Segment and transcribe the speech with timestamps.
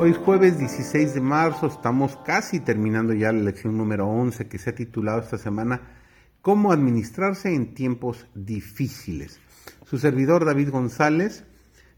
[0.00, 4.56] Hoy es jueves 16 de marzo, estamos casi terminando ya la lección número 11 que
[4.56, 5.80] se ha titulado esta semana
[6.40, 9.40] Cómo administrarse en tiempos difíciles.
[9.84, 11.42] Su servidor David González,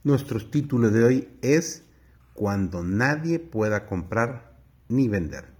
[0.03, 1.85] nuestro título de hoy es
[2.33, 4.57] Cuando nadie pueda comprar
[4.89, 5.53] ni vender.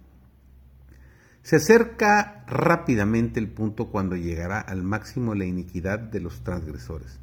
[1.43, 7.19] Se acerca rápidamente el punto cuando llegará al máximo la iniquidad de los transgresores.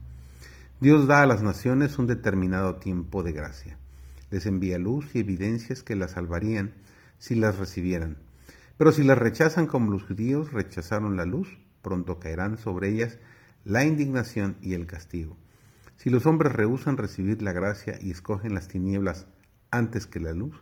[0.80, 3.78] Dios da a las naciones un determinado tiempo de gracia
[4.30, 6.74] les envía luz y evidencias que las salvarían
[7.18, 8.18] si las recibieran.
[8.76, 13.18] Pero si las rechazan como los judíos rechazaron la luz, pronto caerán sobre ellas
[13.64, 15.36] la indignación y el castigo.
[15.96, 19.26] Si los hombres rehusan recibir la gracia y escogen las tinieblas
[19.70, 20.54] antes que la luz,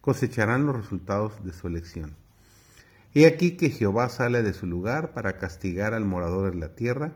[0.00, 2.16] cosecharán los resultados de su elección.
[3.14, 7.12] He aquí que Jehová sale de su lugar para castigar al morador de la tierra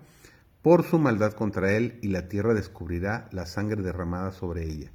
[0.63, 4.93] por su maldad contra él, y la tierra descubrirá la sangre derramada sobre ella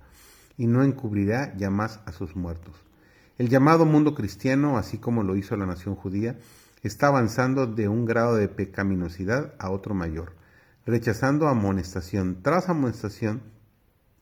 [0.57, 2.75] y no encubrirá ya más a sus muertos.
[3.37, 6.37] El llamado mundo cristiano, así como lo hizo la nación judía,
[6.83, 10.35] está avanzando de un grado de pecaminosidad a otro mayor,
[10.85, 13.41] rechazando amonestación tras amonestación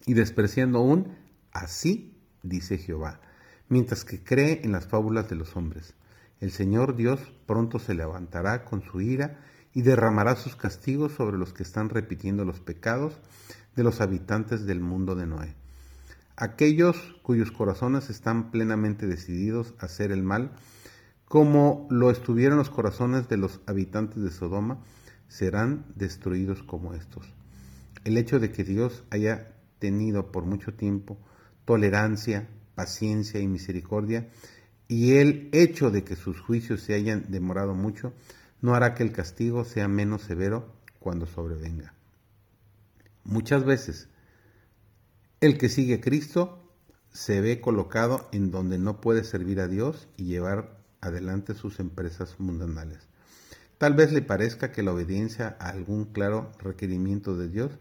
[0.06, 1.16] y despreciando un
[1.52, 3.20] así, dice Jehová,
[3.68, 5.95] mientras que cree en las fábulas de los hombres.
[6.40, 9.40] El Señor Dios pronto se levantará con su ira
[9.73, 13.20] y derramará sus castigos sobre los que están repitiendo los pecados
[13.76, 15.61] de los habitantes del mundo de Noé.
[16.42, 20.53] Aquellos cuyos corazones están plenamente decididos a hacer el mal,
[21.25, 24.83] como lo estuvieron los corazones de los habitantes de Sodoma,
[25.28, 27.31] serán destruidos como estos.
[28.06, 31.20] El hecho de que Dios haya tenido por mucho tiempo
[31.64, 34.31] tolerancia, paciencia y misericordia,
[34.88, 38.14] y el hecho de que sus juicios se hayan demorado mucho,
[38.61, 41.93] no hará que el castigo sea menos severo cuando sobrevenga.
[43.23, 44.10] Muchas veces
[45.42, 46.60] el que sigue a Cristo
[47.12, 52.40] se ve colocado en donde no puede servir a Dios y llevar adelante sus empresas
[52.40, 53.10] mundanales.
[53.80, 57.72] Tal vez le parezca que la obediencia a algún claro requerimiento de Dios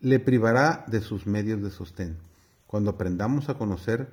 [0.00, 2.18] le privará de sus medios de sostén.
[2.66, 4.12] Cuando aprendamos a conocer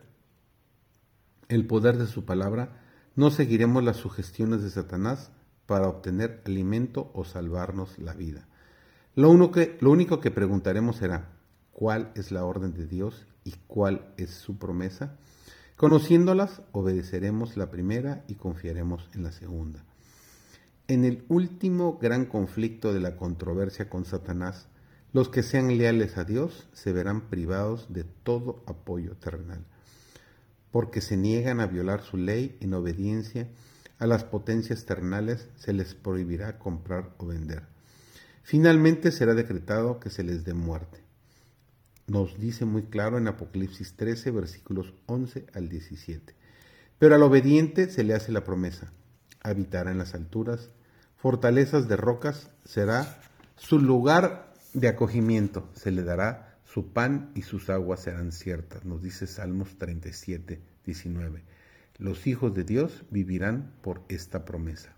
[1.49, 2.81] el poder de su palabra,
[3.15, 5.31] no seguiremos las sugestiones de Satanás
[5.65, 8.47] para obtener alimento o salvarnos la vida.
[9.13, 11.29] Lo, lo único que preguntaremos será,
[11.77, 15.15] cuál es la orden de Dios y cuál es su promesa.
[15.75, 19.85] Conociéndolas, obedeceremos la primera y confiaremos en la segunda.
[20.87, 24.67] En el último gran conflicto de la controversia con Satanás,
[25.13, 29.63] los que sean leales a Dios se verán privados de todo apoyo terrenal,
[30.71, 33.49] porque se niegan a violar su ley en obediencia
[33.99, 37.67] a las potencias terrenales se les prohibirá comprar o vender.
[38.41, 41.06] Finalmente será decretado que se les dé muerte
[42.07, 46.33] nos dice muy claro en Apocalipsis 13, versículos 11 al 17.
[46.97, 48.91] Pero al obediente se le hace la promesa,
[49.43, 50.71] habitará en las alturas,
[51.17, 53.19] fortalezas de rocas será
[53.55, 59.03] su lugar de acogimiento, se le dará su pan y sus aguas serán ciertas, nos
[59.03, 61.43] dice Salmos 37, 19.
[61.97, 64.93] Los hijos de Dios vivirán por esta promesa.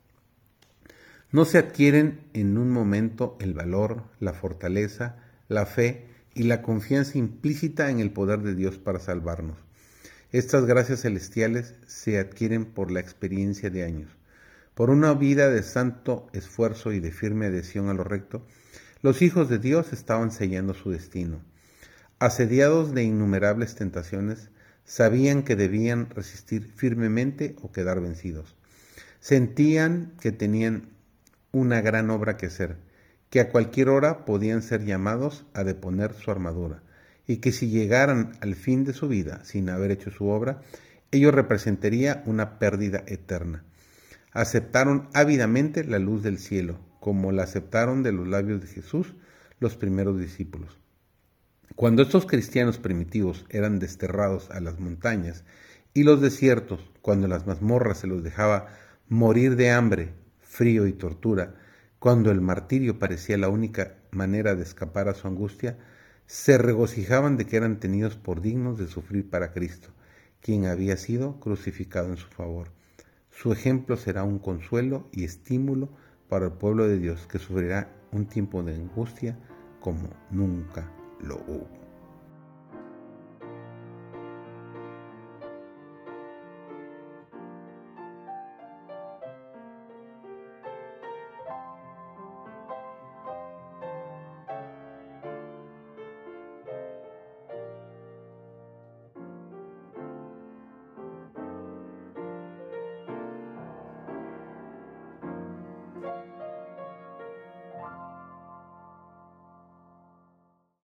[1.32, 6.08] No se adquieren en un momento el valor, la fortaleza, la fe,
[6.40, 9.58] y la confianza implícita en el poder de Dios para salvarnos.
[10.32, 14.10] Estas gracias celestiales se adquieren por la experiencia de años.
[14.74, 18.48] Por una vida de santo esfuerzo y de firme adhesión a lo recto,
[19.02, 21.42] los hijos de Dios estaban sellando su destino.
[22.20, 24.50] Asediados de innumerables tentaciones,
[24.86, 28.56] sabían que debían resistir firmemente o quedar vencidos.
[29.20, 30.88] Sentían que tenían
[31.52, 32.78] una gran obra que hacer
[33.30, 36.82] que a cualquier hora podían ser llamados a deponer su armadura,
[37.28, 40.62] y que si llegaran al fin de su vida sin haber hecho su obra,
[41.12, 43.64] ello representaría una pérdida eterna.
[44.32, 49.14] Aceptaron ávidamente la luz del cielo, como la aceptaron de los labios de Jesús
[49.60, 50.80] los primeros discípulos.
[51.76, 55.44] Cuando estos cristianos primitivos eran desterrados a las montañas
[55.94, 58.68] y los desiertos, cuando las mazmorras se los dejaba
[59.08, 61.56] morir de hambre, frío y tortura,
[62.00, 65.78] cuando el martirio parecía la única manera de escapar a su angustia,
[66.26, 69.90] se regocijaban de que eran tenidos por dignos de sufrir para Cristo,
[70.42, 72.72] quien había sido crucificado en su favor.
[73.32, 75.90] Su ejemplo será un consuelo y estímulo
[76.30, 79.38] para el pueblo de Dios que sufrirá un tiempo de angustia
[79.82, 80.90] como nunca
[81.22, 81.89] lo hubo.